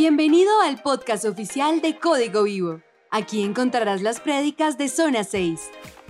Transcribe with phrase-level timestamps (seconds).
[0.00, 2.80] Bienvenido al podcast oficial de Código Vivo.
[3.10, 5.58] Aquí encontrarás las prédicas de Zona 6.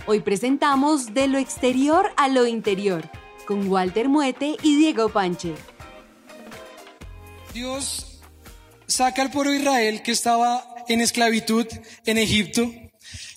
[0.05, 3.09] Hoy presentamos De lo exterior a lo interior
[3.47, 5.55] con Walter Muete y Diego Panche.
[7.51, 8.21] Dios
[8.85, 11.65] saca al pueblo de Israel que estaba en esclavitud
[12.05, 12.71] en Egipto,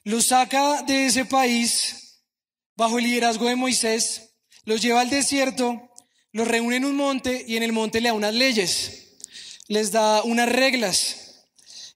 [0.05, 2.27] lo saca de ese país
[2.77, 4.35] bajo el liderazgo de Moisés,
[4.67, 5.81] los lleva al desierto,
[6.31, 9.03] los reúne en un monte y en el monte le da unas leyes
[9.73, 11.47] les da unas reglas.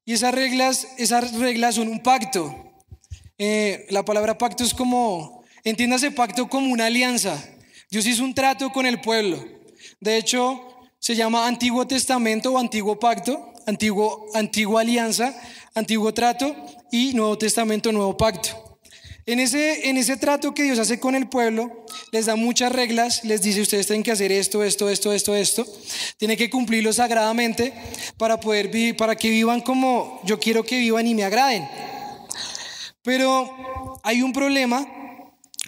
[0.07, 2.73] Y esas reglas, esas reglas son un pacto.
[3.37, 7.37] Eh, la palabra pacto es como, entiéndase pacto como una alianza.
[7.91, 9.45] Dios hizo un trato con el pueblo.
[10.01, 10.59] De hecho,
[10.99, 15.39] se llama Antiguo Testamento o Antiguo Pacto, Antiguo, Antigua Alianza,
[15.75, 16.57] Antiguo Trato
[16.91, 18.66] y Nuevo Testamento, Nuevo Pacto.
[19.29, 23.25] En ese, en ese trato que Dios hace con el pueblo, les da muchas reglas,
[23.25, 25.67] les dice ustedes tienen que hacer esto, esto, esto, esto, esto.
[26.17, 27.73] Tienen que cumplirlo sagradamente
[28.19, 31.69] para poder vivir, para que vivan como yo quiero que vivan y me agraden.
[33.03, 34.87] Pero hay un problema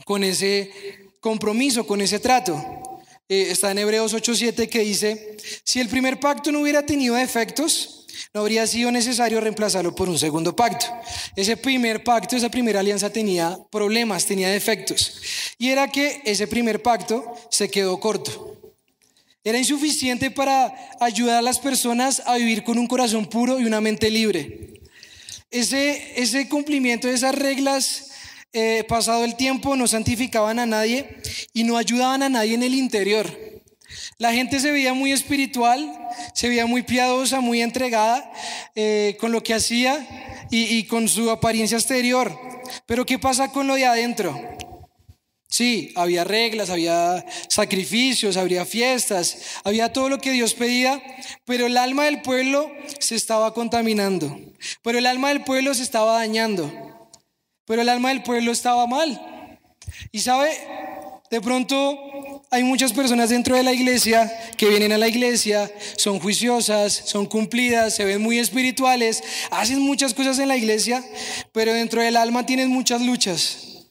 [0.05, 0.71] con ese
[1.19, 2.55] compromiso, con ese trato.
[3.29, 7.98] Eh, está en Hebreos 8:7 que dice, si el primer pacto no hubiera tenido efectos,
[8.33, 10.87] no habría sido necesario reemplazarlo por un segundo pacto.
[11.37, 15.21] Ese primer pacto, esa primera alianza tenía problemas, tenía defectos.
[15.59, 18.59] Y era que ese primer pacto se quedó corto.
[19.45, 23.81] Era insuficiente para ayudar a las personas a vivir con un corazón puro y una
[23.81, 24.83] mente libre.
[25.51, 28.11] Ese, cumplimiento de esas reglas,
[28.53, 31.09] eh, pasado el tiempo, no santificaban a nadie
[31.55, 33.48] y no ayudaban a nadie en el interior.
[34.21, 35.97] La gente se veía muy espiritual,
[36.35, 38.29] se veía muy piadosa, muy entregada
[38.75, 42.37] eh, con lo que hacía y, con su apariencia exterior.
[42.85, 44.37] Pero ¿qué pasa con lo de adentro?
[45.47, 51.01] Sí, había reglas, había sacrificios, había fiestas, había todo lo que Dios pedía,
[51.45, 54.37] pero el alma del pueblo se estaba contaminando,
[54.83, 57.09] pero el alma del pueblo se estaba dañando,
[57.65, 59.61] pero el alma del pueblo estaba mal.
[60.11, 60.51] Y sabe,
[61.31, 66.19] de pronto hay muchas personas dentro de la iglesia que vienen a la iglesia, son
[66.19, 71.05] juiciosas, son cumplidas, se ven muy espirituales, hacen muchas cosas en la iglesia,
[71.53, 73.87] pero dentro del alma tienen muchas luchas.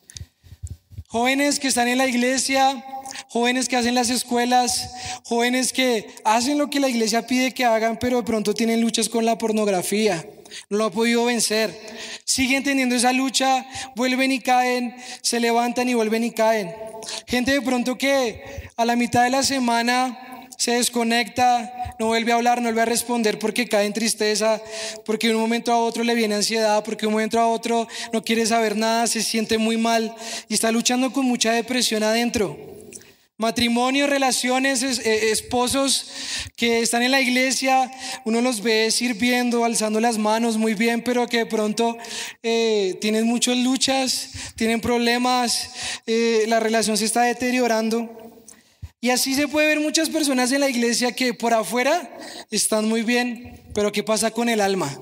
[1.07, 2.83] Jóvenes que están en la iglesia,
[3.29, 4.91] jóvenes que hacen las escuelas,
[5.23, 9.07] jóvenes que hacen lo que la iglesia pide que hagan, pero de pronto tienen luchas
[9.07, 10.25] con la pornografía
[10.69, 11.73] no lo ha podido vencer.
[12.23, 13.65] Siguen teniendo esa lucha,
[13.95, 16.73] vuelven y caen, se levantan y vuelven y caen.
[17.27, 22.35] Gente de pronto que a la mitad de la semana se desconecta, no vuelve a
[22.35, 24.59] hablar, no vuelve a responder porque cae en tristeza,
[25.05, 27.87] porque de un momento a otro le viene ansiedad, porque de un momento a otro
[28.11, 30.15] no quiere saber nada, se siente muy mal
[30.49, 32.76] y está luchando con mucha depresión adentro.
[33.39, 36.07] Matrimonio, relaciones, eh, esposos
[36.55, 37.91] que están en la iglesia,
[38.25, 41.97] uno los ve sirviendo, alzando las manos muy bien, pero que de pronto
[42.41, 45.69] eh, tienen muchas luchas, tienen problemas,
[46.07, 48.41] eh, la relación se está deteriorando.
[48.99, 52.09] Y así se puede ver muchas personas en la iglesia que por afuera
[52.49, 54.99] están muy bien, pero ¿qué pasa con el alma?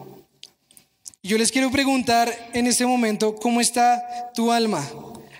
[1.24, 4.04] Yo les quiero preguntar en este momento, ¿cómo está
[4.36, 4.86] tu alma?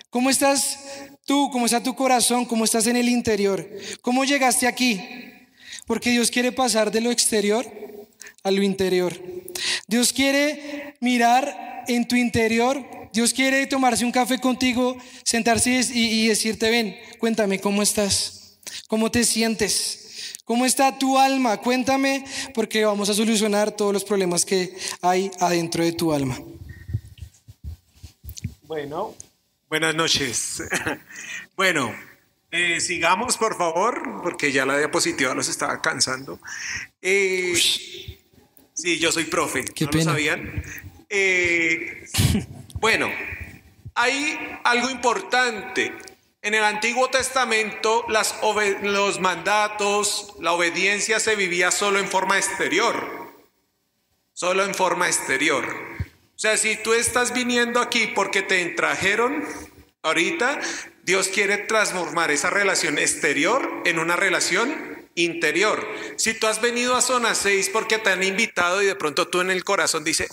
[0.08, 0.78] ¿Cómo estás
[1.26, 3.68] Tú, cómo está tu corazón, cómo estás en el interior,
[4.00, 5.02] cómo llegaste aquí.
[5.84, 7.66] Porque Dios quiere pasar de lo exterior
[8.44, 9.12] a lo interior.
[9.88, 12.84] Dios quiere mirar en tu interior.
[13.12, 19.24] Dios quiere tomarse un café contigo, sentarse y, decirte, ven, cuéntame cómo estás, cómo te
[19.24, 21.56] sientes, cómo está tu alma.
[21.56, 26.38] Cuéntame porque vamos a solucionar todos los problemas que hay adentro de tu alma.
[28.62, 29.14] Bueno,
[29.78, 30.62] Buenas noches.
[31.54, 31.94] bueno,
[32.50, 36.40] eh, sigamos por favor, porque ya la diapositiva nos estaba cansando.
[37.02, 37.52] Eh,
[38.72, 39.66] sí, yo soy profe.
[39.78, 40.64] ¿No lo sabían?
[41.10, 42.08] Eh,
[42.80, 43.10] bueno,
[43.94, 45.92] hay algo importante.
[46.40, 48.34] En el Antiguo Testamento las
[48.82, 53.30] los mandatos, la obediencia se vivía solo en forma exterior.
[54.32, 55.95] Solo en forma exterior.
[56.36, 59.42] O sea, si tú estás viniendo aquí porque te trajeron
[60.02, 60.60] ahorita,
[61.02, 65.88] Dios quiere transformar esa relación exterior en una relación interior.
[66.16, 69.40] Si tú has venido a zona 6 porque te han invitado y de pronto tú
[69.40, 70.28] en el corazón dices,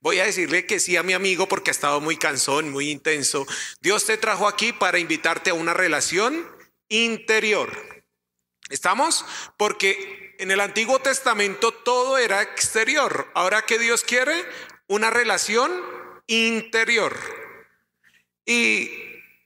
[0.00, 3.46] voy a decirle que sí a mi amigo porque ha estado muy cansón, muy intenso.
[3.80, 6.46] Dios te trajo aquí para invitarte a una relación
[6.90, 8.04] interior.
[8.68, 9.24] ¿Estamos?
[9.56, 13.30] Porque en el Antiguo Testamento todo era exterior.
[13.34, 14.44] Ahora que Dios quiere
[14.88, 15.72] una relación
[16.26, 17.16] interior.
[18.44, 18.90] Y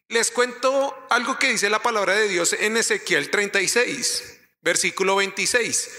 [0.09, 5.91] les cuento algo que dice la palabra de Dios en Ezequiel 36, versículo 26.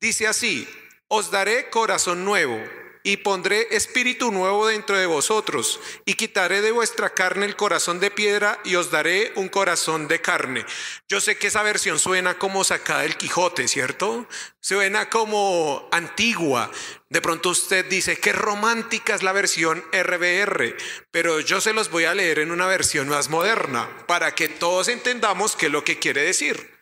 [0.00, 0.68] Dice así,
[1.08, 2.60] os daré corazón nuevo
[3.06, 8.10] y pondré espíritu nuevo dentro de vosotros, y quitaré de vuestra carne el corazón de
[8.10, 10.64] piedra y os daré un corazón de carne.
[11.06, 14.26] Yo sé que esa versión suena como sacada del Quijote, ¿cierto?
[14.58, 16.70] Suena como antigua.
[17.10, 20.74] De pronto usted dice, qué romántica es la versión RBR,
[21.10, 24.88] pero yo se los voy a leer en una versión más moderna, para que todos
[24.88, 26.74] entendamos qué es lo que quiere decir.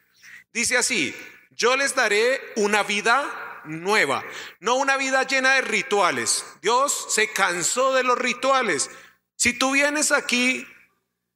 [0.52, 1.16] Dice así,
[1.50, 4.24] yo les daré una vida nueva,
[4.60, 6.44] no una vida llena de rituales.
[6.60, 8.90] Dios se cansó de los rituales.
[9.36, 10.66] Si tú vienes aquí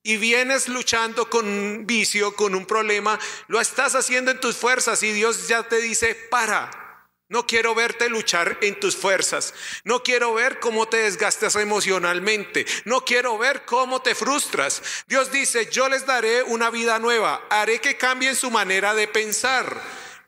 [0.03, 3.19] y vienes luchando con un vicio, con un problema,
[3.49, 6.87] lo estás haciendo en tus fuerzas y Dios ya te dice, para.
[7.29, 9.53] No quiero verte luchar en tus fuerzas.
[9.83, 12.65] No quiero ver cómo te desgastas emocionalmente.
[12.85, 14.81] No quiero ver cómo te frustras.
[15.09, 17.45] Dios dice, yo les daré una vida nueva.
[17.51, 19.83] Haré que cambien su manera de pensar.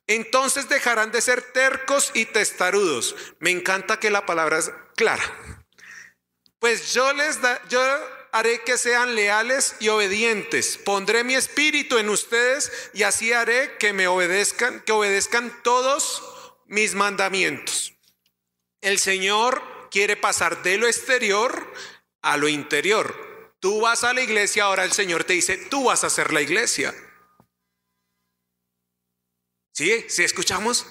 [0.09, 3.15] Entonces dejarán de ser tercos y testarudos.
[3.39, 5.23] Me encanta que la palabra es clara.
[6.59, 7.81] Pues yo les da, yo
[8.33, 10.79] haré que sean leales y obedientes.
[10.79, 16.23] Pondré mi espíritu en ustedes y así haré que me obedezcan, que obedezcan todos
[16.67, 17.93] mis mandamientos.
[18.81, 21.71] El Señor quiere pasar de lo exterior
[22.23, 23.55] a lo interior.
[23.61, 26.41] Tú vas a la iglesia, ahora el Señor te dice, tú vas a ser la
[26.41, 26.95] iglesia.
[29.79, 30.05] ¿Sí?
[30.09, 30.87] ¿Sí escuchamos?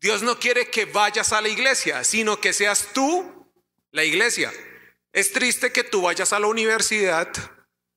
[0.00, 3.52] Dios no quiere que vayas a la iglesia, sino que seas tú
[3.90, 4.52] la iglesia.
[5.12, 7.28] Es triste que tú vayas a la universidad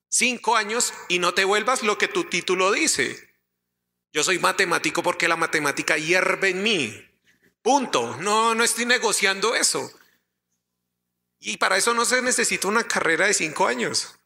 [0.08, 3.32] cinco años y no te vuelvas lo que tu título dice.
[4.12, 7.08] Yo soy matemático porque la matemática hierve en mí.
[7.62, 8.16] Punto.
[8.16, 9.88] No, no estoy negociando eso.
[11.38, 14.18] Y para eso no se necesita una carrera de cinco años.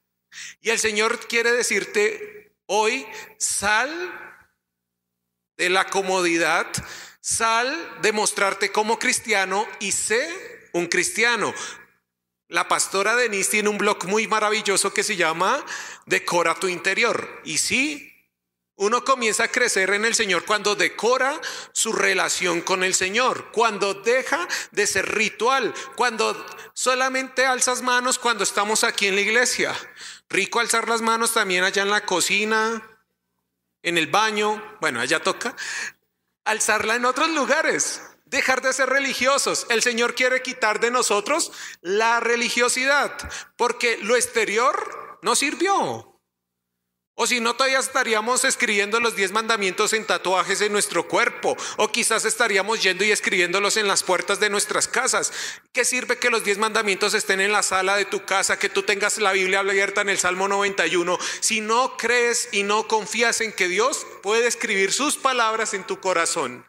[0.63, 4.30] Y el Señor quiere decirte hoy, sal
[5.61, 6.67] de la comodidad,
[7.21, 11.53] sal de mostrarte como cristiano y sé un cristiano.
[12.49, 15.63] La pastora Denise tiene un blog muy maravilloso que se llama
[16.07, 17.43] Decora tu interior.
[17.45, 18.11] Y sí,
[18.77, 21.39] uno comienza a crecer en el Señor cuando decora
[21.73, 26.35] su relación con el Señor, cuando deja de ser ritual, cuando
[26.73, 29.77] solamente alzas manos cuando estamos aquí en la iglesia.
[30.31, 32.83] Rico alzar las manos también allá en la cocina,
[33.83, 35.57] en el baño, bueno, allá toca,
[36.45, 39.67] alzarla en otros lugares, dejar de ser religiosos.
[39.71, 43.17] El Señor quiere quitar de nosotros la religiosidad,
[43.57, 46.10] porque lo exterior no sirvió.
[47.23, 51.55] O si no, todavía estaríamos escribiendo los diez mandamientos en tatuajes en nuestro cuerpo.
[51.77, 55.31] O quizás estaríamos yendo y escribiéndolos en las puertas de nuestras casas.
[55.75, 58.85] ¿Qué sirve que los diez mandamientos estén en la sala de tu casa, que tú
[58.85, 61.19] tengas la Biblia abierta en el Salmo 91?
[61.41, 66.01] Si no crees y no confías en que Dios puede escribir sus palabras en tu
[66.01, 66.65] corazón.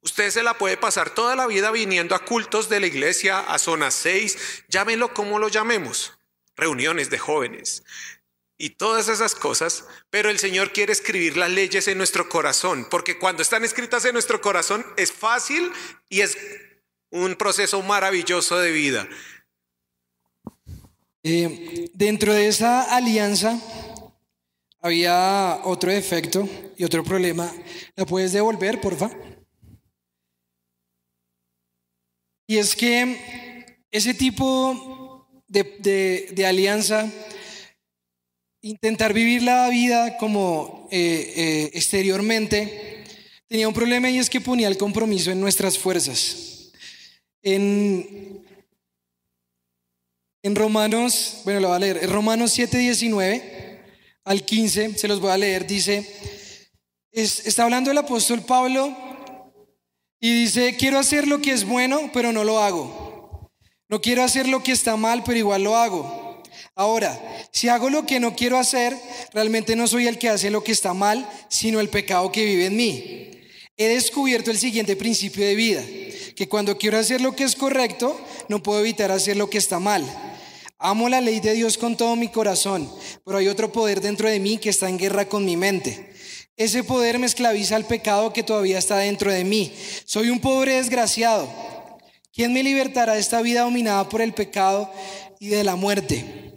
[0.00, 3.56] Usted se la puede pasar toda la vida viniendo a cultos de la iglesia, a
[3.60, 6.18] zona 6, llámelo como lo llamemos,
[6.56, 7.84] reuniones de jóvenes
[8.58, 13.16] y todas esas cosas, pero el Señor quiere escribir las leyes en nuestro corazón, porque
[13.16, 15.70] cuando están escritas en nuestro corazón es fácil
[16.08, 16.36] y es
[17.10, 19.08] un proceso maravilloso de vida.
[21.22, 23.60] Eh, dentro de esa alianza
[24.80, 27.52] había otro defecto y otro problema.
[27.94, 29.10] ¿La puedes devolver, porfa?
[32.48, 37.10] Y es que ese tipo de, de alianza
[38.68, 43.04] intentar vivir la vida como eh, eh, exteriormente,
[43.46, 46.70] tenía un problema y es que ponía el compromiso en nuestras fuerzas.
[47.42, 48.44] En,
[50.42, 53.84] Romanos, bueno, lo voy a leer, en Romanos 7, 19
[54.24, 56.10] al 15, se los voy a leer, dice,
[57.12, 58.96] está hablando el apóstol Pablo
[60.20, 63.50] y dice, quiero hacer lo que es bueno, pero no lo hago.
[63.88, 66.27] No quiero hacer lo que está mal, pero igual lo hago.
[66.78, 67.20] Ahora,
[67.50, 68.96] si hago lo que no quiero hacer,
[69.34, 72.66] realmente no soy el que hace lo que está mal, sino el pecado que vive
[72.66, 73.30] en mí.
[73.76, 75.82] He descubierto el siguiente principio de vida,
[76.36, 78.16] que cuando quiero hacer lo que es correcto,
[78.48, 80.04] no puedo evitar hacer lo que está mal.
[80.78, 82.88] Amo la ley de Dios con todo mi corazón,
[83.24, 86.12] pero hay otro poder dentro de mí que está en guerra con mi mente.
[86.56, 89.72] Ese poder me esclaviza al pecado que todavía está dentro de mí.
[90.04, 91.48] Soy un pobre desgraciado.
[92.32, 94.88] ¿Quién me libertará de esta vida dominada por el pecado
[95.40, 96.47] y de la muerte?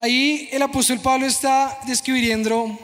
[0.00, 2.78] Ahí el apóstol Pablo está describiendo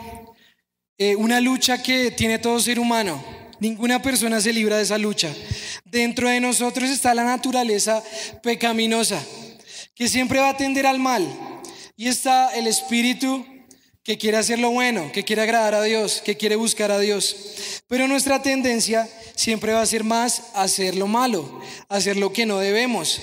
[0.99, 3.23] eh, una lucha que tiene todo ser humano.
[3.61, 5.33] Ninguna persona se libra de esa lucha.
[5.85, 8.02] Dentro de nosotros está la naturaleza
[8.42, 9.25] pecaminosa,
[9.94, 11.25] que siempre va a tender al mal.
[11.97, 13.47] Y está el espíritu
[14.02, 17.83] que quiere hacer lo bueno, que quiere agradar a Dios, que quiere buscar a Dios.
[17.87, 22.59] Pero nuestra tendencia siempre va a ser más hacer lo malo, hacer lo que no
[22.59, 23.21] debemos.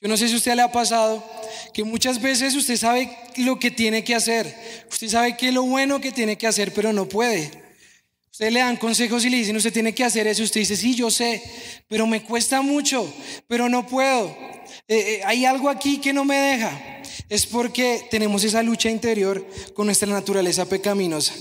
[0.00, 1.22] Yo no sé si a usted le ha pasado
[1.74, 4.54] que muchas veces usted sabe lo que tiene que hacer,
[4.90, 7.50] usted sabe qué es lo bueno que tiene que hacer, pero no puede.
[8.30, 10.94] Usted le dan consejos y le dicen, usted tiene que hacer eso, usted dice, sí,
[10.94, 11.42] yo sé,
[11.88, 13.12] pero me cuesta mucho,
[13.46, 14.28] pero no puedo.
[14.88, 19.46] Eh, eh, hay algo aquí que no me deja es porque tenemos esa lucha interior
[19.72, 21.32] con nuestra naturaleza pecaminosa.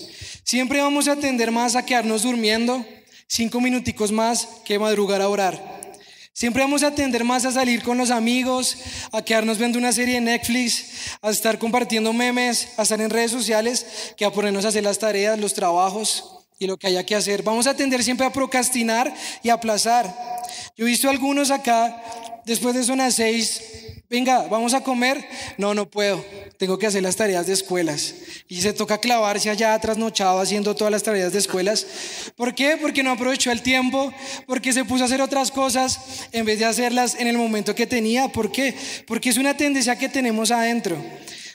[0.43, 2.85] Siempre vamos a tender más a quedarnos durmiendo
[3.27, 5.78] cinco minuticos más que madrugar a orar.
[6.39, 8.77] Siempre vamos a tender más a salir con los amigos,
[9.11, 10.85] a quedarnos viendo una serie de Netflix,
[11.21, 14.99] a estar compartiendo memes, a estar en redes sociales, que a ponernos a hacer las
[14.99, 16.23] tareas, los trabajos
[16.57, 17.43] y lo que haya que hacer.
[17.43, 20.05] Vamos a tender siempre a procrastinar y aplazar.
[20.77, 22.01] Yo he visto algunos acá,
[22.45, 25.23] después de zona 6, venga, vamos a comer.
[25.57, 26.23] No, no puedo.
[26.57, 28.15] Tengo que hacer las tareas de escuelas.
[28.47, 31.85] Y se toca clavarse allá trasnochado haciendo todas las tareas de escuelas.
[32.35, 32.77] ¿Por qué?
[32.81, 34.13] Porque no aprovechó el tiempo,
[34.45, 35.99] porque se puso a hacer otras cosas
[36.31, 38.27] en vez de hacerlas en el momento que tenía.
[38.27, 38.75] ¿Por qué?
[39.07, 40.97] Porque es una tendencia que tenemos adentro.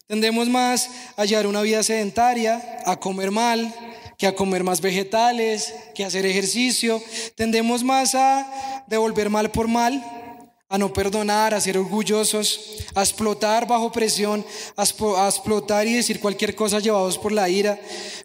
[0.07, 3.75] Tendemos más a llevar una vida sedentaria, a comer mal,
[4.19, 7.03] que a comer más vegetales, que a hacer ejercicio.
[7.37, 10.24] Tendemos más a devolver mal por mal,
[10.69, 14.45] a no perdonar, a ser orgullosos, a explotar bajo presión,
[14.77, 14.83] a,
[15.29, 17.79] explotar y decir cualquier cosa llevados por la ira.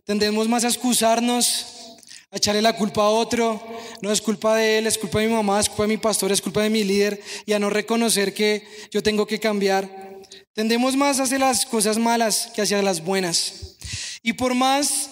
[0.05, 1.97] Tendemos más a excusarnos,
[2.31, 3.61] a echarle la culpa a otro.
[4.01, 6.31] No es culpa de él, es culpa de mi mamá, es culpa de mi pastor,
[6.31, 10.09] es culpa de mi líder y a no reconocer que yo tengo que cambiar.
[10.53, 13.77] Tendemos más a hacer las cosas malas que hacia las buenas.
[14.23, 15.09] Y por más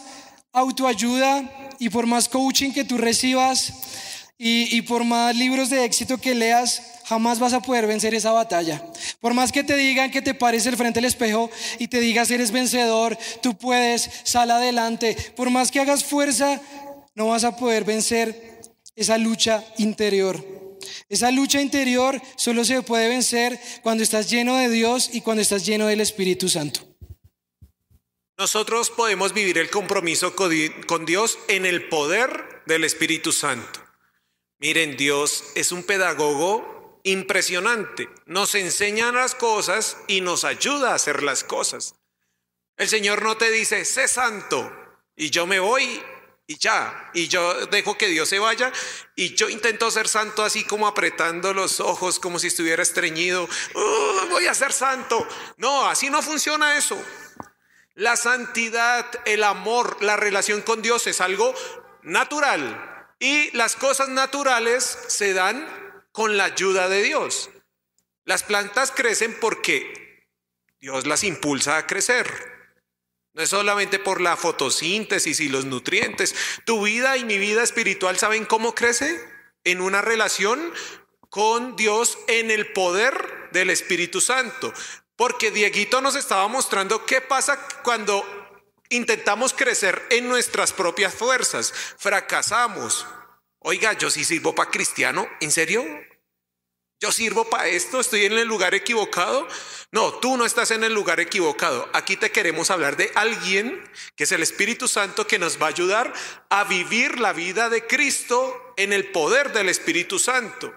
[0.53, 3.74] autoayuda y por más coaching que tú recibas
[4.38, 8.31] y, y por más libros de éxito que leas, jamás vas a poder vencer esa
[8.31, 8.83] batalla.
[9.21, 11.49] Por más que te digan que te pares al frente del espejo
[11.79, 15.15] y te digas eres vencedor, tú puedes, sal adelante.
[15.35, 16.61] Por más que hagas fuerza,
[17.15, 18.61] no vas a poder vencer
[18.95, 20.43] esa lucha interior.
[21.09, 25.65] Esa lucha interior solo se puede vencer cuando estás lleno de Dios y cuando estás
[25.65, 26.81] lleno del Espíritu Santo.
[28.37, 33.79] Nosotros podemos vivir el compromiso con Dios en el poder del Espíritu Santo.
[34.59, 36.76] Miren, Dios es un pedagogo
[37.07, 38.09] impresionante.
[38.25, 41.95] Nos enseña las cosas y nos ayuda a hacer las cosas.
[42.75, 44.71] El Señor no te dice, sé santo
[45.15, 46.03] y yo me voy
[46.45, 48.71] y ya, y yo dejo que Dios se vaya
[49.15, 53.43] y yo intento ser santo así como apretando los ojos como si estuviera estreñido.
[53.73, 55.25] Uh, voy a ser santo.
[55.57, 57.01] No, así no funciona eso.
[57.95, 61.55] La santidad, el amor, la relación con Dios es algo
[62.03, 65.87] natural y las cosas naturales se dan
[66.17, 67.51] con la ayuda de Dios.
[68.25, 70.25] Las plantas crecen porque
[70.79, 72.25] Dios las impulsa a crecer.
[73.33, 76.33] No es solamente por la fotosíntesis y los nutrientes.
[76.65, 79.24] Tu vida y mi vida espiritual, ¿saben cómo crece?
[79.63, 80.74] En una relación
[81.29, 84.74] con Dios en el poder del Espíritu Santo.
[85.15, 88.25] Porque Dieguito nos estaba mostrando qué pasa cuando
[88.89, 91.71] intentamos crecer en nuestras propias fuerzas.
[92.00, 93.05] Fracasamos.
[93.69, 95.27] Oiga, yo sí sirvo para cristiano.
[95.41, 95.86] ¿En serio?
[97.01, 98.00] ¿Yo sirvo para esto?
[98.00, 99.45] ¿Estoy en el lugar equivocado?
[99.91, 101.89] No, tú no estás en el lugar equivocado.
[101.91, 103.83] Aquí te queremos hablar de alguien
[104.15, 106.13] que es el Espíritu Santo que nos va a ayudar
[106.50, 110.74] a vivir la vida de Cristo en el poder del Espíritu Santo.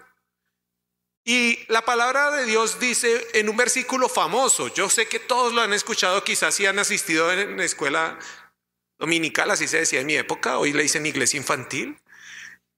[1.25, 5.61] Y la palabra de Dios dice en un versículo famoso, yo sé que todos lo
[5.61, 8.18] han escuchado, quizás si han asistido en la escuela
[8.99, 11.97] dominical, así se decía en mi época, hoy le dicen iglesia infantil.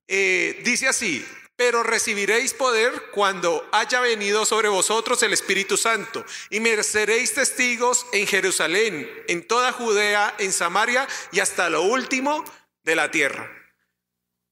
[0.09, 1.25] Eh, dice así,
[1.57, 8.07] pero recibiréis poder cuando haya venido sobre vosotros el Espíritu Santo y me seréis testigos
[8.13, 12.45] en Jerusalén, en toda Judea, en Samaria y hasta lo último
[12.83, 13.51] de la tierra.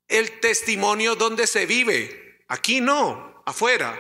[0.08, 3.98] El testimonio donde se vive, aquí no, afuera.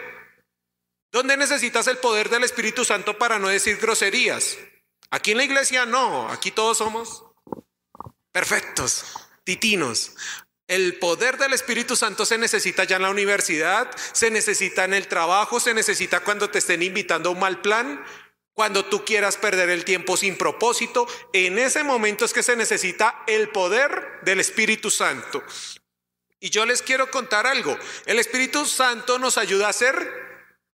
[1.12, 4.56] ¿Dónde necesitas el poder del Espíritu Santo para no decir groserías?
[5.10, 7.24] Aquí en la iglesia no, aquí todos somos
[8.30, 9.04] perfectos,
[9.42, 10.12] titinos.
[10.70, 15.08] El poder del Espíritu Santo se necesita ya en la universidad, se necesita en el
[15.08, 18.04] trabajo, se necesita cuando te estén invitando a un mal plan,
[18.52, 21.08] cuando tú quieras perder el tiempo sin propósito.
[21.32, 25.42] En ese momento es que se necesita el poder del Espíritu Santo.
[26.38, 27.76] Y yo les quiero contar algo.
[28.06, 29.96] El Espíritu Santo nos ayuda a ser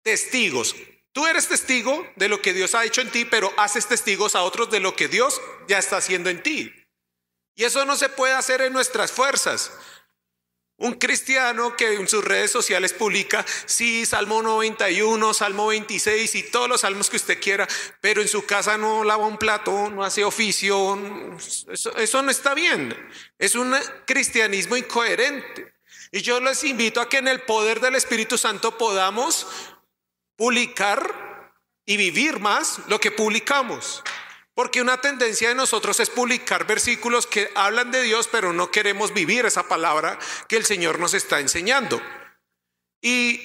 [0.02, 0.74] testigos.
[1.12, 4.42] Tú eres testigo de lo que Dios ha hecho en ti, pero haces testigos a
[4.42, 6.83] otros de lo que Dios ya está haciendo en ti.
[7.54, 9.70] Y eso no se puede hacer en nuestras fuerzas.
[10.76, 16.68] Un cristiano que en sus redes sociales publica, sí, Salmo 91, Salmo 26 y todos
[16.68, 17.68] los salmos que usted quiera,
[18.00, 20.98] pero en su casa no lava un plato, no hace oficio,
[21.70, 22.94] eso, eso no está bien.
[23.38, 23.72] Es un
[24.04, 25.74] cristianismo incoherente.
[26.10, 29.46] Y yo les invito a que en el poder del Espíritu Santo podamos
[30.36, 31.52] publicar
[31.86, 34.02] y vivir más lo que publicamos.
[34.54, 39.12] Porque una tendencia de nosotros es publicar versículos que hablan de Dios, pero no queremos
[39.12, 40.18] vivir esa palabra
[40.48, 42.00] que el Señor nos está enseñando.
[43.00, 43.42] Y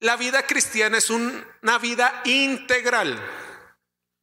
[0.00, 3.18] la vida cristiana es una vida integral.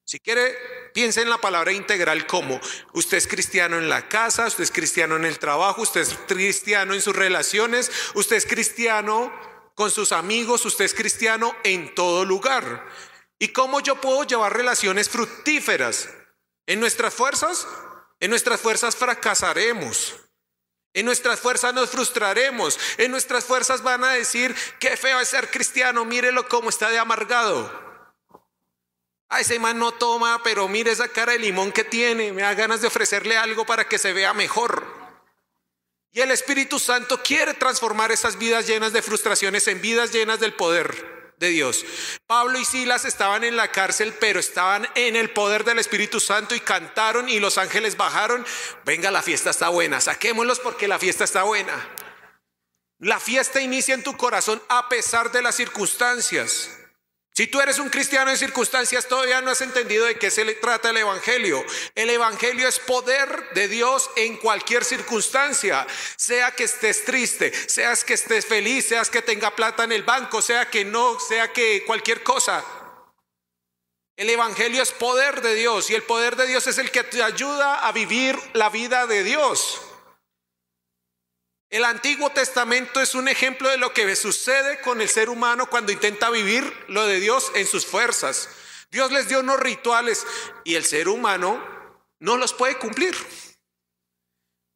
[0.05, 0.53] Si quiere,
[0.93, 2.59] piense en la palabra integral como
[2.93, 6.93] usted es cristiano en la casa, usted es cristiano en el trabajo, usted es cristiano
[6.93, 9.33] en sus relaciones, usted es cristiano
[9.75, 12.85] con sus amigos, usted es cristiano en todo lugar.
[13.43, 16.07] ¿Y cómo yo puedo llevar relaciones fructíferas?
[16.65, 17.67] En nuestras fuerzas,
[18.21, 20.15] en nuestras fuerzas fracasaremos.
[20.93, 22.79] En nuestras fuerzas nos frustraremos.
[22.97, 26.99] En nuestras fuerzas van a decir, qué feo es ser cristiano, mírelo cómo está de
[26.99, 27.69] amargado.
[29.27, 32.31] A ese man no toma, pero mire esa cara de limón que tiene.
[32.31, 34.87] Me da ganas de ofrecerle algo para que se vea mejor.
[36.13, 40.53] Y el Espíritu Santo quiere transformar esas vidas llenas de frustraciones en vidas llenas del
[40.53, 41.85] poder de Dios.
[42.25, 46.55] Pablo y Silas estaban en la cárcel, pero estaban en el poder del Espíritu Santo
[46.55, 48.45] y cantaron y los ángeles bajaron.
[48.85, 51.73] Venga, la fiesta está buena, saquémoslos porque la fiesta está buena.
[52.99, 56.69] La fiesta inicia en tu corazón a pesar de las circunstancias.
[57.35, 60.53] Si tú eres un cristiano en circunstancias, todavía no has entendido de qué se le
[60.53, 61.65] trata el Evangelio.
[61.95, 68.13] El Evangelio es poder de Dios en cualquier circunstancia, sea que estés triste, seas que
[68.13, 72.21] estés feliz, seas que tenga plata en el banco, sea que no, sea que cualquier
[72.21, 72.63] cosa.
[74.15, 77.23] El Evangelio es poder de Dios y el poder de Dios es el que te
[77.23, 79.81] ayuda a vivir la vida de Dios.
[81.73, 85.91] El Antiguo Testamento es un ejemplo de lo que sucede con el ser humano cuando
[85.91, 88.47] intenta vivir lo de Dios en sus fuerzas.
[88.91, 90.23] Dios les dio unos rituales
[90.63, 91.59] y el ser humano
[92.19, 93.17] no los puede cumplir.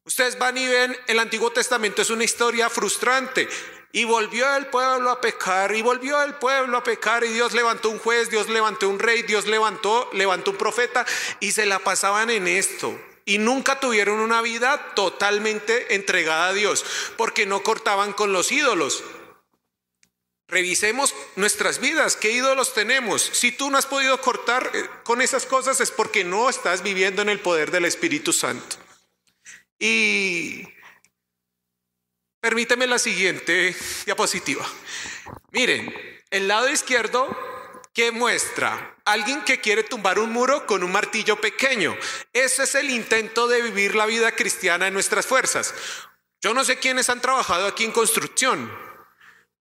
[0.06, 3.48] Ustedes van y ven, el Antiguo Testamento es una historia frustrante.
[3.92, 7.90] Y volvió el pueblo a pecar, y volvió el pueblo a pecar, y Dios levantó
[7.90, 11.06] un juez, Dios levantó un rey, Dios levantó, levantó un profeta,
[11.38, 16.82] y se la pasaban en esto y nunca tuvieron una vida totalmente entregada a Dios,
[17.18, 19.04] porque no cortaban con los ídolos.
[20.48, 23.20] Revisemos nuestras vidas, qué ídolos tenemos.
[23.20, 27.20] Si tú no has podido cortar eh, con esas cosas es porque no estás viviendo
[27.20, 28.76] en el poder del Espíritu Santo.
[29.78, 30.66] Y
[32.40, 34.66] permíteme la siguiente diapositiva.
[35.50, 35.94] Miren,
[36.30, 37.28] el lado izquierdo
[37.98, 38.94] ¿Qué muestra?
[39.08, 41.96] Alguien que quiere tumbar un muro con un martillo pequeño.
[42.34, 45.72] Ese es el intento de vivir la vida cristiana en nuestras fuerzas.
[46.42, 48.70] Yo no sé quiénes han trabajado aquí en construcción.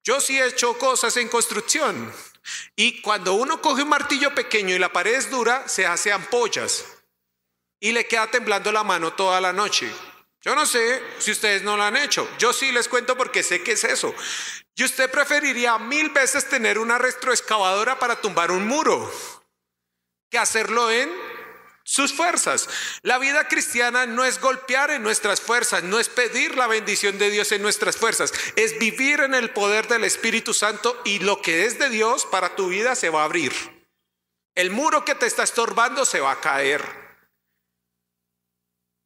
[0.03, 2.13] Yo sí he hecho cosas en construcción.
[2.75, 6.83] Y cuando uno coge un martillo pequeño y la pared es dura, se hace ampollas.
[7.79, 9.89] Y le queda temblando la mano toda la noche.
[10.41, 12.29] Yo no sé si ustedes no lo han hecho.
[12.37, 14.13] Yo sí les cuento porque sé que es eso.
[14.75, 19.09] Y usted preferiría mil veces tener una retroexcavadora para tumbar un muro
[20.29, 21.09] que hacerlo en
[21.83, 22.67] sus fuerzas.
[23.01, 27.29] La vida cristiana no es golpear en nuestras fuerzas, no es pedir la bendición de
[27.29, 31.65] Dios en nuestras fuerzas, es vivir en el poder del Espíritu Santo y lo que
[31.65, 33.53] es de Dios para tu vida se va a abrir.
[34.53, 36.83] El muro que te está estorbando se va a caer.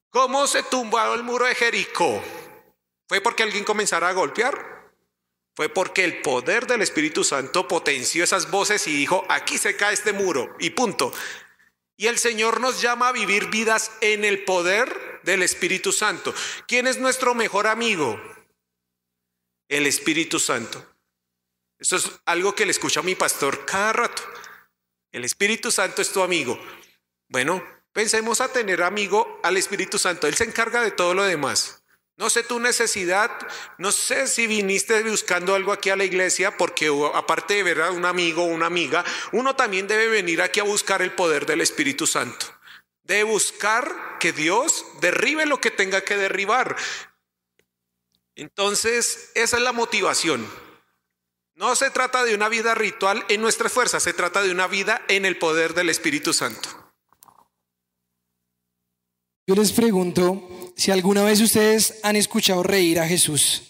[0.09, 2.23] ¿Cómo se tumbó el muro de Jericó?
[3.07, 4.70] ¿Fue porque alguien comenzara a golpear?
[5.53, 9.93] Fue porque el poder del Espíritu Santo potenció esas voces y dijo, aquí se cae
[9.93, 11.13] este muro y punto.
[11.97, 16.33] Y el Señor nos llama a vivir vidas en el poder del Espíritu Santo.
[16.67, 18.19] ¿Quién es nuestro mejor amigo?
[19.67, 20.85] El Espíritu Santo.
[21.77, 24.23] Eso es algo que le escucha a mi pastor cada rato.
[25.11, 26.59] El Espíritu Santo es tu amigo.
[27.27, 30.27] Bueno, pensemos a tener amigo al Espíritu Santo.
[30.27, 31.80] Él se encarga de todo lo demás.
[32.21, 33.31] No sé tu necesidad,
[33.79, 37.89] no sé si viniste buscando algo aquí a la iglesia, porque aparte de ver a
[37.89, 41.61] un amigo o una amiga, uno también debe venir aquí a buscar el poder del
[41.61, 42.45] Espíritu Santo.
[43.01, 46.75] Debe buscar que Dios derribe lo que tenga que derribar.
[48.35, 50.47] Entonces, esa es la motivación.
[51.55, 55.03] No se trata de una vida ritual en nuestra fuerza, se trata de una vida
[55.07, 56.69] en el poder del Espíritu Santo.
[59.47, 63.63] Yo les pregunto si alguna vez ustedes han escuchado reír a Jesús.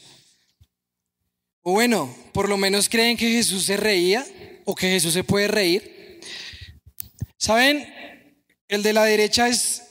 [1.62, 4.26] O bueno, por lo menos creen que Jesús se reía
[4.66, 6.20] o que Jesús se puede reír.
[7.38, 7.88] ¿Saben?
[8.68, 9.84] El de la derecha es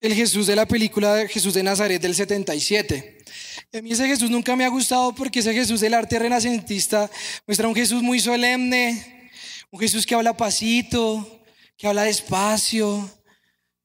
[0.00, 3.24] el Jesús de la película de Jesús de Nazaret del 77.
[3.72, 7.10] A mí ese Jesús nunca me ha gustado porque ese Jesús del arte renacentista
[7.46, 9.30] muestra un Jesús muy solemne,
[9.70, 11.42] un Jesús que habla pasito,
[11.76, 13.10] que habla despacio,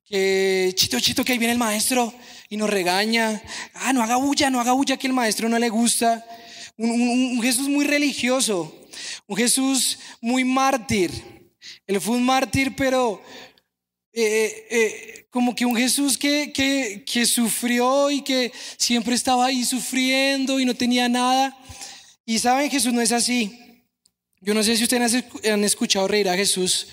[0.09, 2.11] que chito, chito, que ahí viene el maestro
[2.49, 3.41] y nos regaña.
[3.75, 6.25] Ah, no haga bulla, no haga bulla que el maestro no le gusta.
[6.77, 8.75] Un, Jesús muy religioso,
[9.27, 11.11] un Jesús muy mártir.
[11.85, 13.21] Él fue un mártir, pero
[14.11, 19.63] eh, eh, como que un Jesús que, que, que, sufrió y que siempre estaba ahí
[19.63, 21.55] sufriendo y no tenía nada.
[22.25, 23.85] Y saben, Jesús no es así.
[24.41, 26.87] Yo no sé si ustedes han escuchado reír a Jesús,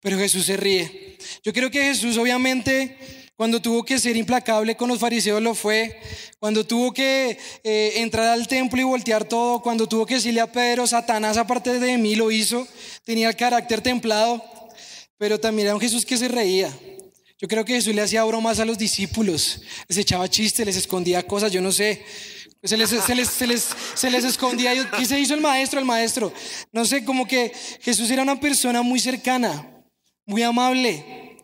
[0.00, 1.18] pero Jesús se ríe.
[1.42, 2.96] Yo creo que Jesús obviamente
[3.38, 5.96] cuando tuvo que ser implacable con los fariseos lo fue,
[6.40, 10.50] cuando tuvo que eh, entrar al templo y voltear todo, cuando tuvo que decirle a
[10.50, 12.66] Pedro, Satanás aparte de mí lo hizo,
[13.04, 14.42] tenía el carácter templado,
[15.18, 16.76] pero también era un Jesús que se reía.
[17.40, 21.22] Yo creo que Jesús le hacía bromas a los discípulos, les echaba chistes, les escondía
[21.22, 22.04] cosas, yo no sé.
[22.64, 24.72] Se les, se les, se les, se les escondía.
[24.98, 25.78] ¿Qué se hizo el maestro?
[25.78, 26.32] El maestro.
[26.72, 29.77] No sé, como que Jesús era una persona muy cercana,
[30.28, 31.38] muy amable,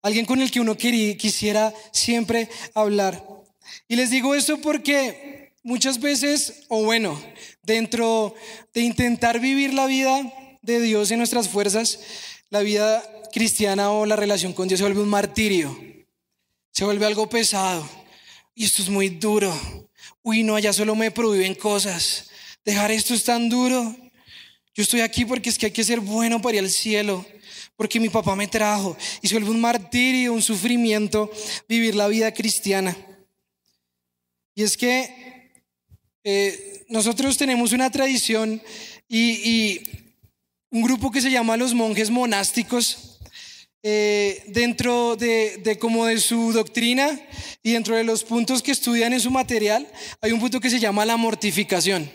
[0.00, 3.22] alguien con el que uno quisiera siempre hablar.
[3.88, 7.20] Y les digo esto porque muchas veces, o bueno,
[7.64, 8.34] dentro
[8.72, 11.98] de intentar vivir la vida de Dios en nuestras fuerzas,
[12.48, 15.76] la vida cristiana o la relación con Dios se vuelve un martirio,
[16.70, 17.86] se vuelve algo pesado.
[18.54, 19.52] Y esto es muy duro.
[20.22, 22.30] Uy, no, allá solo me prohíben cosas.
[22.64, 23.96] Dejar esto es tan duro.
[24.74, 27.26] Yo estoy aquí porque es que hay que ser bueno para ir al cielo,
[27.78, 28.96] porque mi papá me trajo.
[29.22, 31.30] Y se un martirio, un sufrimiento
[31.68, 32.94] vivir la vida cristiana.
[34.56, 35.52] Y es que
[36.24, 38.60] eh, nosotros tenemos una tradición
[39.08, 39.80] y
[40.70, 43.20] un grupo que se llama los monjes monásticos.
[43.84, 47.08] Eh, dentro de, de, como de su doctrina
[47.62, 49.86] y dentro de los puntos que estudian en su material,
[50.20, 52.10] hay un punto que se llama la mortificación.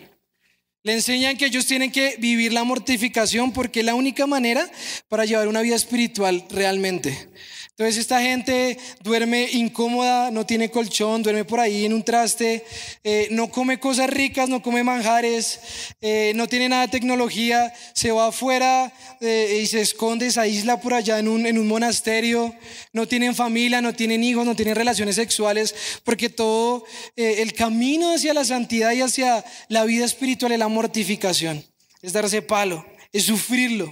[0.86, 4.70] Le enseñan que ellos tienen que vivir la mortificación porque es la única manera
[5.08, 7.30] para llevar una vida espiritual realmente.
[7.76, 12.64] Entonces esta gente duerme incómoda, no tiene colchón, duerme por ahí en un traste,
[13.04, 15.60] eh, no come cosas ricas, no come manjares,
[16.00, 20.80] eh, no tiene nada de tecnología, se va afuera eh, y se esconde, se aísla
[20.82, 22.54] por allá en un, en un monasterio,
[22.92, 28.36] no tienen familia, no tienen hijos, no tienen relaciones sexuales, porque todo el camino hacia
[28.36, 31.66] la santidad y hacia la vida espiritual es la mortificación,
[32.04, 33.92] es darse palo, es sufrirlo.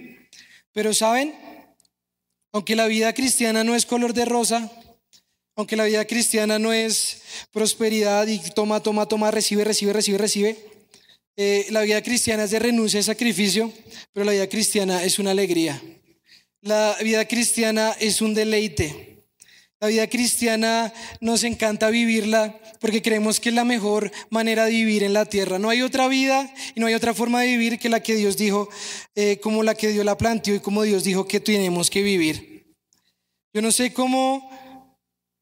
[0.72, 1.34] Pero saben,
[2.52, 4.72] aunque la vida cristiana no es color de rosa,
[5.56, 10.58] aunque la vida cristiana no es prosperidad y toma, toma, toma, recibe, recibe, recibe, recibe,
[11.38, 13.72] eh, la vida cristiana es de renuncia y sacrificio,
[14.14, 15.82] pero la vida cristiana es una alegría.
[16.62, 19.11] La vida cristiana es un deleite.
[19.82, 25.02] La vida cristiana nos encanta vivirla porque creemos que es la mejor manera de vivir
[25.02, 25.58] en la tierra.
[25.58, 28.38] No hay otra vida y no hay otra forma de vivir que la que Dios
[28.38, 28.70] dijo,
[29.16, 32.76] eh, como la que Dios la planteó y como Dios dijo que tenemos que vivir.
[33.56, 34.52] Yo no sé cómo,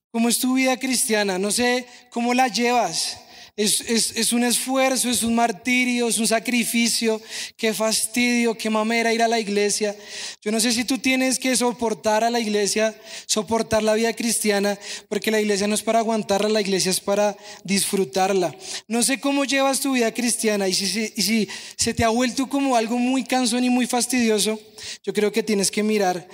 [0.10, 3.20] cómo es tu vida cristiana, no sé cómo la llevas.
[3.56, 7.22] Es, un esfuerzo, es un martirio, es un sacrificio.
[7.58, 9.96] Qué fastidio, qué mamera ir a la iglesia.
[10.42, 14.78] Yo no sé si tú tienes que soportar a la iglesia, soportar la vida cristiana,
[15.08, 18.56] porque la iglesia no es para aguantarla, la iglesia es para disfrutarla.
[18.88, 22.48] No sé cómo llevas tu vida cristiana y si, y si se te ha vuelto
[22.48, 24.60] como algo muy cansón y muy fastidioso,
[25.04, 26.28] yo creo que tienes que mirar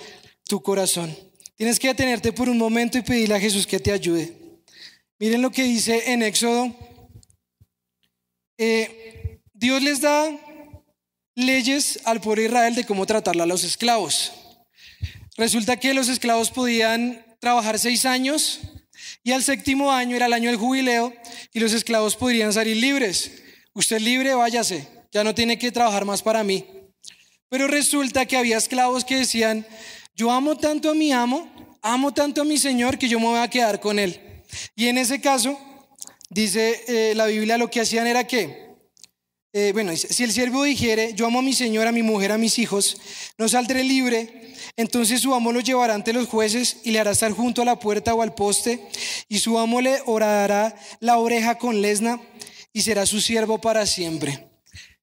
[0.44, 1.16] tu corazón.
[1.56, 4.32] Tienes que detenerte por un momento y pedirle a Jesús que te ayude.
[5.18, 6.74] Miren lo que dice en Éxodo
[8.58, 10.30] eh, Dios les da
[11.34, 14.32] leyes al pueblo de Israel de cómo tratarla a los esclavos.
[15.36, 18.60] Resulta que los esclavos podían trabajar seis años
[19.22, 21.12] y al séptimo año era el año del jubileo
[21.52, 23.42] y los esclavos podrían salir libres.
[23.74, 26.64] Usted libre, váyase, ya no tiene que trabajar más para mí.
[27.48, 29.66] Pero resulta que había esclavos que decían,
[30.14, 33.38] yo amo tanto a mi amo, amo tanto a mi Señor que yo me voy
[33.38, 34.18] a quedar con él.
[34.74, 35.58] Y en ese caso,
[36.28, 38.66] Dice eh, la Biblia, lo que hacían era que,
[39.52, 42.38] eh, bueno, si el siervo dijere, yo amo a mi señora, a mi mujer, a
[42.38, 43.00] mis hijos,
[43.38, 47.32] no saldré libre, entonces su amo lo llevará ante los jueces y le hará estar
[47.32, 48.86] junto a la puerta o al poste,
[49.28, 52.20] y su amo le orará la oreja con lesna
[52.72, 54.48] y será su siervo para siempre.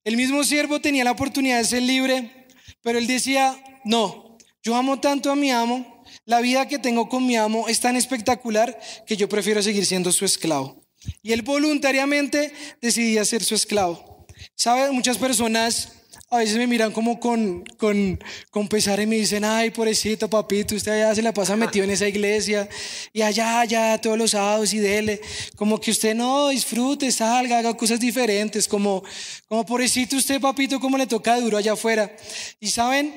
[0.03, 2.47] El mismo siervo tenía la oportunidad de ser libre,
[2.81, 7.25] pero él decía, no, yo amo tanto a mi amo, la vida que tengo con
[7.25, 10.83] mi amo es tan espectacular que yo prefiero seguir siendo su esclavo.
[11.21, 14.27] Y él voluntariamente decidía ser su esclavo.
[14.55, 14.91] ¿Sabe?
[14.91, 19.69] Muchas personas a veces me miran como con, con, con pesar y me dicen, ay,
[19.69, 22.67] pobrecito, papito, usted allá se la pasa metido en esa iglesia
[23.11, 25.21] y allá, allá, todos los sábados y dele.
[25.55, 29.03] Como que usted no disfrute, salga, haga cosas diferentes, como,
[29.47, 32.11] como pobrecito usted, papito, como le toca duro allá afuera.
[32.59, 33.13] Y saben,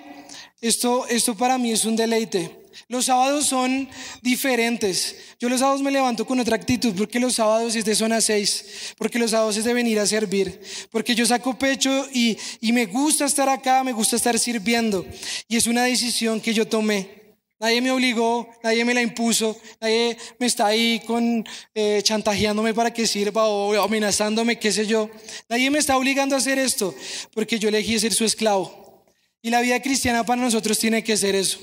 [0.60, 2.65] esto, esto para mí es un deleite.
[2.88, 3.88] Los sábados son
[4.22, 5.16] diferentes.
[5.38, 8.94] Yo los sábados me levanto con otra actitud porque los sábados es de zona 6,
[8.96, 10.60] porque los sábados es de venir a servir,
[10.90, 15.06] porque yo saco pecho y, y me gusta estar acá, me gusta estar sirviendo.
[15.48, 17.26] Y es una decisión que yo tomé.
[17.58, 21.42] Nadie me obligó, nadie me la impuso, nadie me está ahí con
[21.74, 25.08] eh, chantajeándome para que sirva o amenazándome, qué sé yo.
[25.48, 26.94] Nadie me está obligando a hacer esto
[27.32, 29.04] porque yo elegí ser su esclavo.
[29.40, 31.58] Y la vida cristiana para nosotros tiene que ser eso.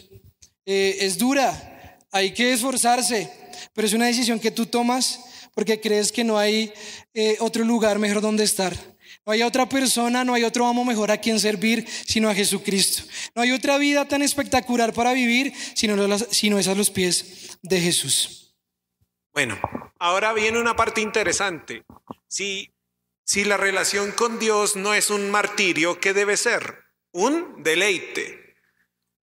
[0.66, 3.30] Eh, es dura, hay que esforzarse,
[3.74, 5.20] pero es una decisión que tú tomas
[5.54, 6.74] porque crees que no hay
[7.14, 8.74] eh, otro lugar mejor donde estar.
[9.26, 13.04] No hay otra persona, no hay otro amo mejor a quien servir sino a Jesucristo.
[13.36, 17.80] No hay otra vida tan espectacular para vivir sino, sino es a los pies de
[17.80, 18.56] Jesús.
[19.32, 19.60] Bueno,
[19.98, 21.84] ahora viene una parte interesante.
[22.28, 22.72] Si,
[23.24, 26.84] si la relación con Dios no es un martirio, ¿qué debe ser?
[27.12, 28.58] Un deleite.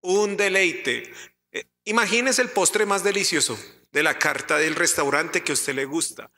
[0.00, 1.12] Un deleite.
[1.84, 3.58] Imagínese el postre más delicioso
[3.92, 6.30] de la carta del restaurante que a usted le gusta.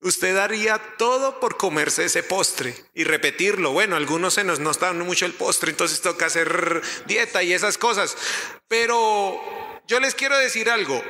[0.00, 3.72] Usted daría todo por comerse ese postre y repetirlo.
[3.72, 7.78] Bueno, algunos se nos no están mucho el postre, entonces toca hacer dieta y esas
[7.78, 8.16] cosas.
[8.68, 9.40] Pero
[9.86, 11.02] yo les quiero decir algo.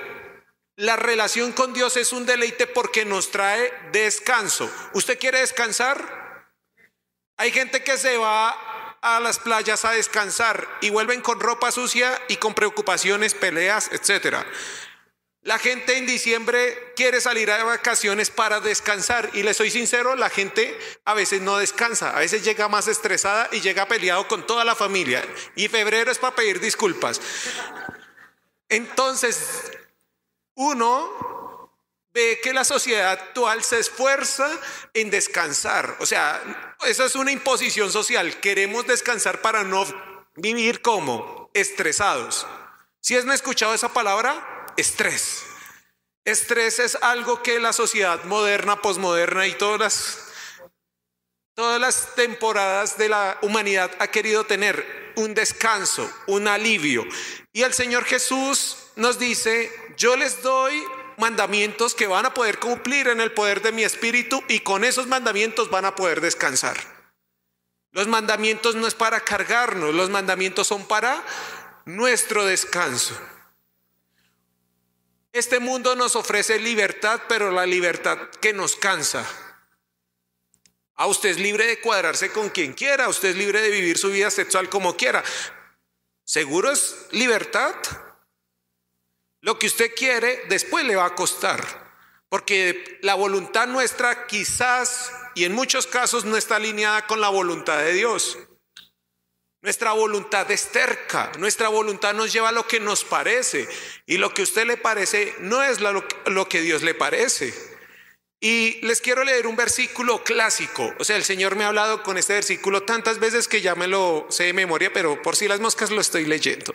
[0.77, 4.71] La relación con Dios es un deleite porque nos trae descanso.
[4.93, 6.53] ¿Usted quiere descansar?
[7.37, 8.57] Hay gente que se va
[9.05, 14.47] a las playas a descansar y vuelven con ropa sucia y con preocupaciones, peleas, etcétera.
[15.43, 20.31] La gente en diciembre quiere salir a vacaciones para descansar y le soy sincero, la
[20.31, 24.65] gente a veces no descansa, a veces llega más estresada y llega peleado con toda
[24.65, 25.23] la familia
[25.55, 27.21] y febrero es para pedir disculpas.
[28.71, 29.71] Entonces,
[30.55, 31.44] uno
[32.15, 34.49] ve que la sociedad actual se esfuerza
[34.95, 35.97] en descansar.
[35.99, 38.41] O sea, esa es una imposición social.
[38.41, 39.85] Queremos descansar para no
[40.37, 42.47] vivir como estresados.
[43.01, 45.43] Si has escuchado esa palabra, estrés.
[46.25, 50.21] Estrés es algo que la sociedad moderna, posmoderna y todas
[51.55, 57.05] todas las temporadas de la humanidad ha querido tener un descanso, un alivio.
[57.53, 60.85] Y el Señor Jesús nos dice, yo les doy
[61.19, 65.07] mandamientos que van a poder cumplir en el poder de mi espíritu y con esos
[65.07, 66.77] mandamientos van a poder descansar.
[67.93, 71.25] Los mandamientos no es para cargarnos, los mandamientos son para
[71.85, 73.17] nuestro descanso.
[75.33, 79.25] Este mundo nos ofrece libertad, pero la libertad que nos cansa.
[80.97, 84.11] A usted es libre de cuadrarse con quien quiera, usted es libre de vivir su
[84.11, 85.25] vida sexual como quiera.
[86.25, 87.75] ¿Seguro es libertad?
[89.45, 91.63] Lo que usted quiere después le va a costar,
[92.31, 97.77] porque la voluntad nuestra quizás y en muchos casos no está alineada con la voluntad
[97.77, 98.39] de Dios.
[99.61, 103.69] Nuestra voluntad es terca, nuestra voluntad nos lleva a lo que nos parece
[104.07, 107.53] y lo que a usted le parece no es lo, que Dios le parece.
[108.41, 110.95] Y les quiero leer un versículo clásico.
[110.99, 113.89] O sea, el Señor me ha hablado con este versículo tantas veces que ya me
[113.89, 116.73] lo sé de memoria, pero por si las moscas lo estoy leyendo.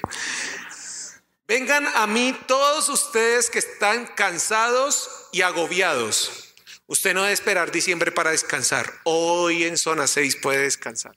[1.49, 6.53] Vengan a mí todos ustedes que están cansados y agobiados.
[6.85, 8.93] Usted no debe esperar diciembre para descansar.
[9.03, 11.15] Hoy en zona 6 puede descansar.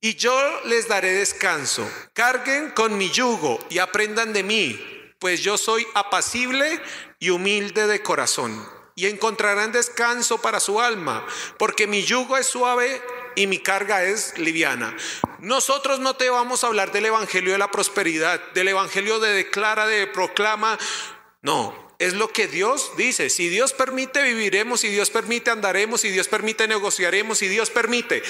[0.00, 1.88] Y yo les daré descanso.
[2.14, 6.82] Carguen con mi yugo y aprendan de mí, pues yo soy apacible
[7.20, 8.68] y humilde de corazón.
[8.96, 11.24] Y encontrarán descanso para su alma,
[11.60, 13.00] porque mi yugo es suave
[13.36, 14.96] y mi carga es liviana.
[15.38, 19.86] Nosotros no te vamos a hablar del Evangelio de la prosperidad, del Evangelio de declara,
[19.86, 20.78] de proclama.
[21.42, 23.30] No, es lo que Dios dice.
[23.30, 24.80] Si Dios permite, viviremos.
[24.80, 26.00] Si Dios permite, andaremos.
[26.00, 27.38] Si Dios permite, negociaremos.
[27.38, 28.22] Si Dios permite.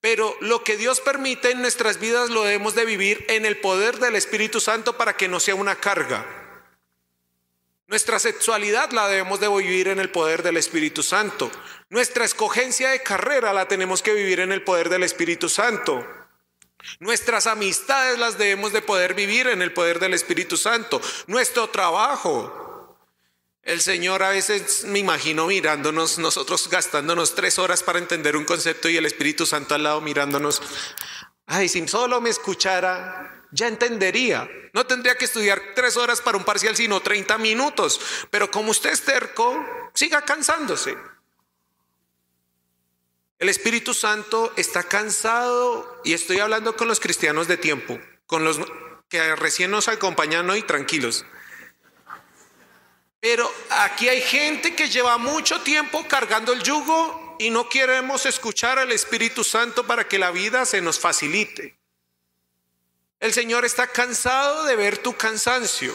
[0.00, 3.98] Pero lo que Dios permite en nuestras vidas lo debemos de vivir en el poder
[3.98, 6.43] del Espíritu Santo para que no sea una carga.
[7.94, 11.48] Nuestra sexualidad la debemos de vivir en el poder del Espíritu Santo.
[11.90, 16.04] Nuestra escogencia de carrera la tenemos que vivir en el poder del Espíritu Santo.
[16.98, 21.00] Nuestras amistades las debemos de poder vivir en el poder del Espíritu Santo.
[21.28, 22.98] Nuestro trabajo.
[23.62, 28.88] El Señor a veces me imagino mirándonos, nosotros gastándonos tres horas para entender un concepto
[28.88, 30.60] y el Espíritu Santo al lado mirándonos.
[31.46, 34.50] Ay, si solo me escuchara, ya entendería.
[34.72, 38.00] No tendría que estudiar tres horas para un parcial, sino 30 minutos.
[38.30, 39.64] Pero como usted es terco,
[39.94, 40.96] siga cansándose.
[43.38, 48.58] El Espíritu Santo está cansado, y estoy hablando con los cristianos de tiempo, con los
[49.08, 51.24] que recién nos acompañan hoy, tranquilos.
[53.20, 58.78] Pero aquí hay gente que lleva mucho tiempo cargando el yugo y no queremos escuchar
[58.78, 61.76] al Espíritu Santo para que la vida se nos facilite.
[63.20, 65.94] El Señor está cansado de ver tu cansancio.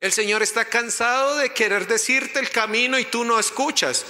[0.00, 4.06] El Señor está cansado de querer decirte el camino y tú no escuchas.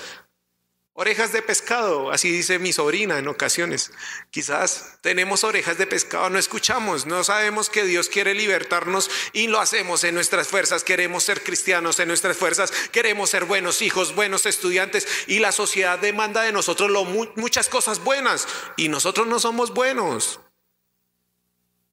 [0.92, 3.90] Orejas de pescado, así dice mi sobrina en ocasiones.
[4.30, 9.60] Quizás tenemos orejas de pescado, no escuchamos, no sabemos que Dios quiere libertarnos y lo
[9.60, 10.84] hacemos en nuestras fuerzas.
[10.84, 15.98] Queremos ser cristianos en nuestras fuerzas, queremos ser buenos hijos, buenos estudiantes y la sociedad
[15.98, 16.90] demanda de nosotros
[17.36, 18.46] muchas cosas buenas
[18.76, 20.40] y nosotros no somos buenos.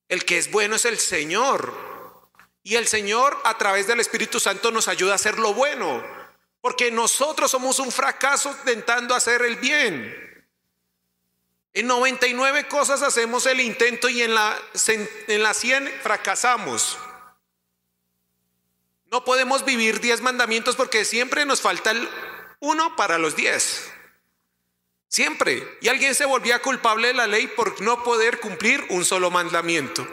[0.07, 1.73] El que es bueno es el Señor
[2.63, 6.03] y el Señor a través del Espíritu Santo nos ayuda a hacer lo bueno.
[6.61, 10.27] Porque nosotros somos un fracaso intentando hacer el bien.
[11.73, 14.57] En 99 cosas hacemos el intento y en la,
[15.27, 16.97] en la 100 fracasamos.
[19.11, 22.09] No podemos vivir 10 mandamientos porque siempre nos falta el
[22.59, 23.93] uno para los 10.
[25.09, 25.77] Siempre.
[25.81, 30.07] Y alguien se volvía culpable de la ley por no poder cumplir un solo mandamiento.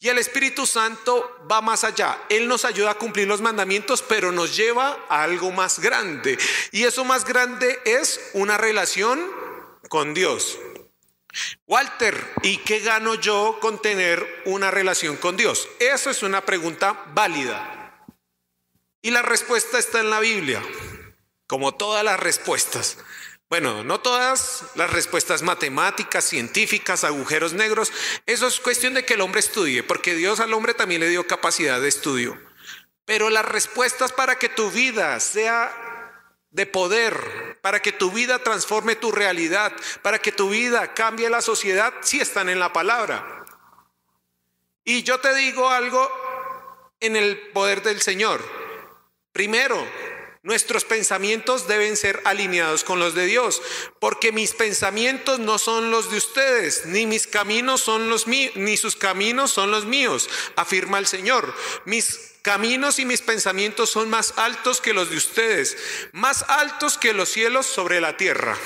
[0.00, 2.22] Y el Espíritu Santo va más allá.
[2.28, 6.38] Él nos ayuda a cumplir los mandamientos, pero nos lleva a algo más grande.
[6.70, 9.20] Y eso más grande es una relación
[9.88, 10.58] con Dios.
[11.66, 15.68] Walter, ¿y qué gano yo con tener una relación con Dios?
[15.80, 18.06] Eso es una pregunta válida.
[19.02, 20.62] Y la respuesta está en la Biblia,
[21.46, 22.98] como todas las respuestas.
[23.50, 27.92] Bueno, no todas las respuestas matemáticas, científicas, agujeros negros,
[28.26, 31.26] eso es cuestión de que el hombre estudie, porque Dios al hombre también le dio
[31.26, 32.38] capacidad de estudio.
[33.06, 35.74] Pero las respuestas para que tu vida sea
[36.50, 41.40] de poder, para que tu vida transforme tu realidad, para que tu vida cambie la
[41.40, 43.46] sociedad, sí están en la palabra.
[44.84, 46.06] Y yo te digo algo
[47.00, 48.42] en el poder del Señor.
[49.32, 49.86] Primero,
[50.48, 53.60] Nuestros pensamientos deben ser alineados con los de Dios,
[54.00, 58.78] porque mis pensamientos no son los de ustedes, ni mis caminos son los míos, ni
[58.78, 61.54] sus caminos son los míos, afirma el Señor.
[61.84, 65.76] Mis caminos y mis pensamientos son más altos que los de ustedes,
[66.12, 68.56] más altos que los cielos sobre la tierra.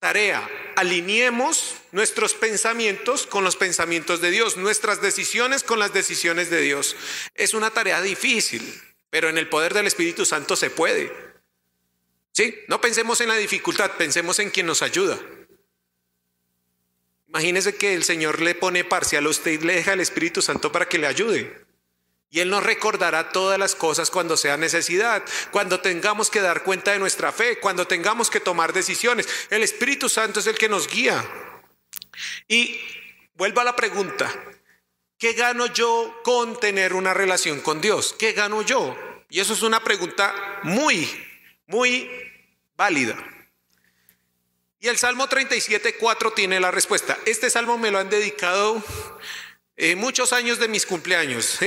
[0.00, 6.62] Tarea, alineemos nuestros pensamientos con los pensamientos de Dios, nuestras decisiones con las decisiones de
[6.62, 6.96] Dios.
[7.36, 8.91] Es una tarea difícil.
[9.12, 11.12] Pero en el poder del Espíritu Santo se puede.
[12.32, 12.58] ¿Sí?
[12.66, 15.18] No pensemos en la dificultad, pensemos en quien nos ayuda.
[17.28, 20.72] Imagínese que el Señor le pone parcial a usted y le deja el Espíritu Santo
[20.72, 21.62] para que le ayude.
[22.30, 26.92] Y Él nos recordará todas las cosas cuando sea necesidad, cuando tengamos que dar cuenta
[26.92, 29.28] de nuestra fe, cuando tengamos que tomar decisiones.
[29.50, 31.22] El Espíritu Santo es el que nos guía.
[32.48, 32.80] Y
[33.34, 34.32] vuelvo a la pregunta,
[35.22, 38.12] ¿Qué gano yo con tener una relación con Dios?
[38.18, 38.98] ¿Qué gano yo?
[39.30, 41.08] Y eso es una pregunta muy,
[41.68, 42.10] muy
[42.74, 43.16] válida.
[44.80, 47.16] Y el Salmo 37, 4 tiene la respuesta.
[47.24, 48.82] Este salmo me lo han dedicado
[49.76, 51.60] eh, muchos años de mis cumpleaños.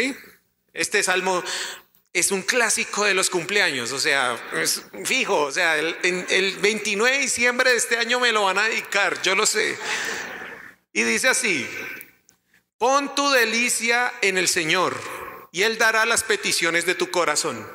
[0.73, 1.41] Este salmo
[2.11, 7.15] es un clásico de los cumpleaños, o sea, es fijo, o sea, el, el 29
[7.15, 9.77] de diciembre de este año me lo van a dedicar, yo lo sé.
[10.91, 11.65] Y dice así,
[12.77, 14.99] Pon tu delicia en el Señor
[15.51, 17.65] y Él dará las peticiones de tu corazón.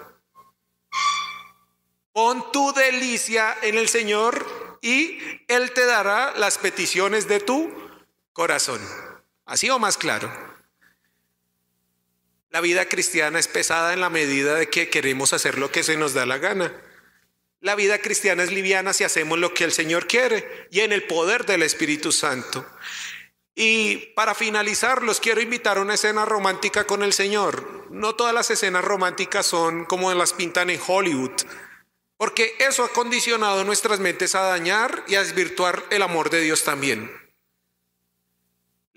[2.13, 7.73] Pon tu delicia en el Señor y Él te dará las peticiones de tu
[8.35, 8.81] corazón.
[9.47, 10.31] Así o más claro.
[12.51, 15.97] La vida cristiana es pesada en la medida de que queremos hacer lo que se
[15.97, 16.75] nos da la gana.
[17.61, 21.05] La vida cristiana es liviana si hacemos lo que el Señor quiere y en el
[21.05, 22.67] poder del Espíritu Santo.
[23.63, 27.85] Y para finalizar, los quiero invitar a una escena romántica con el Señor.
[27.91, 31.43] No todas las escenas románticas son como las pintan en Hollywood,
[32.17, 36.65] porque eso ha condicionado nuestras mentes a dañar y a desvirtuar el amor de Dios
[36.65, 37.13] también.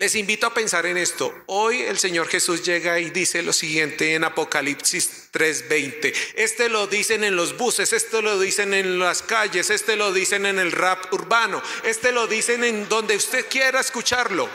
[0.04, 1.34] Les invito a pensar en esto.
[1.46, 6.14] Hoy el Señor Jesús llega y dice lo siguiente en Apocalipsis 3:20.
[6.36, 10.46] Este lo dicen en los buses, este lo dicen en las calles, este lo dicen
[10.46, 14.50] en el rap urbano, este lo dicen en donde usted quiera escucharlo.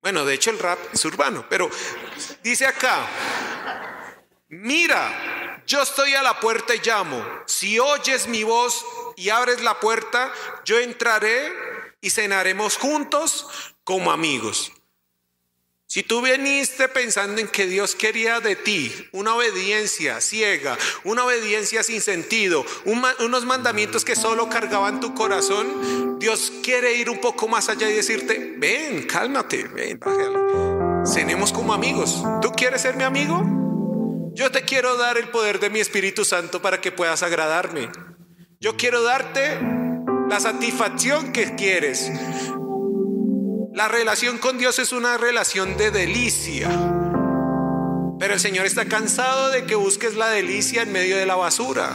[0.00, 1.68] Bueno, de hecho el rap es urbano, pero
[2.42, 3.06] dice acá,
[4.48, 7.22] mira, yo estoy a la puerta y llamo.
[7.44, 8.86] Si oyes mi voz
[9.16, 10.32] y abres la puerta,
[10.64, 11.65] yo entraré
[12.00, 13.46] y cenaremos juntos
[13.84, 14.72] como amigos.
[15.88, 21.84] Si tú viniste pensando en que Dios quería de ti una obediencia ciega, una obediencia
[21.84, 27.68] sin sentido, unos mandamientos que solo cargaban tu corazón, Dios quiere ir un poco más
[27.68, 31.06] allá y decirte, ven, cálmate, ven, bájale.
[31.06, 32.20] Cenemos como amigos.
[32.42, 33.44] ¿Tú quieres ser mi amigo?
[34.34, 37.90] Yo te quiero dar el poder de mi Espíritu Santo para que puedas agradarme.
[38.58, 39.60] Yo quiero darte
[40.28, 42.10] la satisfacción que quieres.
[43.72, 46.68] La relación con Dios es una relación de delicia.
[48.18, 51.94] Pero el Señor está cansado de que busques la delicia en medio de la basura.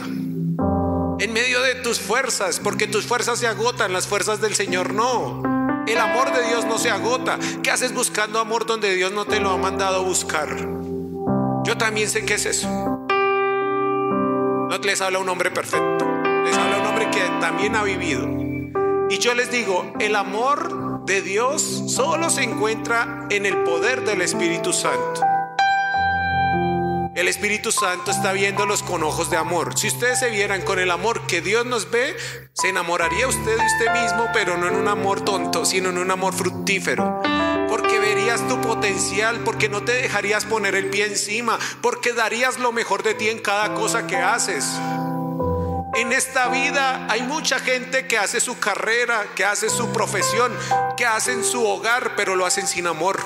[1.18, 5.42] En medio de tus fuerzas, porque tus fuerzas se agotan, las fuerzas del Señor no.
[5.86, 7.38] El amor de Dios no se agota.
[7.62, 10.56] ¿Qué haces buscando amor donde Dios no te lo ha mandado buscar?
[11.64, 12.68] Yo también sé qué es eso.
[14.68, 16.01] No les habla un hombre perfecto.
[17.10, 18.28] Que también ha vivido.
[19.10, 24.22] Y yo les digo, el amor de Dios solo se encuentra en el poder del
[24.22, 25.20] Espíritu Santo.
[27.16, 29.76] El Espíritu Santo está viéndolos con ojos de amor.
[29.76, 32.16] Si ustedes se vieran con el amor que Dios nos ve,
[32.52, 36.10] se enamoraría usted de usted mismo, pero no en un amor tonto, sino en un
[36.10, 37.20] amor fructífero.
[37.68, 42.70] Porque verías tu potencial, porque no te dejarías poner el pie encima, porque darías lo
[42.70, 44.64] mejor de ti en cada cosa que haces.
[45.94, 50.50] En esta vida hay mucha gente que hace su carrera, que hace su profesión,
[50.96, 53.20] que hacen su hogar, pero lo hacen sin amor.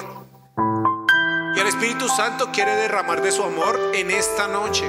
[1.55, 4.85] Y el Espíritu Santo quiere derramar de su amor en esta noche.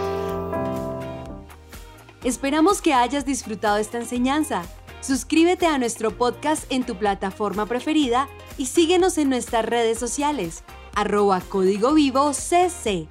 [2.23, 4.63] Esperamos que hayas disfrutado esta enseñanza.
[5.01, 10.63] Suscríbete a nuestro podcast en tu plataforma preferida y síguenos en nuestras redes sociales,
[10.95, 13.07] arroba código vivo cc.